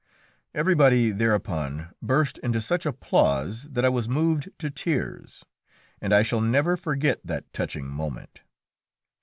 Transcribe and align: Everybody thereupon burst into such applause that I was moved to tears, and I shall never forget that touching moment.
Everybody 0.55 1.11
thereupon 1.11 1.93
burst 2.01 2.39
into 2.39 2.59
such 2.59 2.87
applause 2.87 3.65
that 3.69 3.85
I 3.85 3.89
was 3.89 4.09
moved 4.09 4.49
to 4.57 4.71
tears, 4.71 5.45
and 6.01 6.11
I 6.11 6.23
shall 6.23 6.41
never 6.41 6.75
forget 6.75 7.19
that 7.23 7.53
touching 7.53 7.85
moment. 7.85 8.41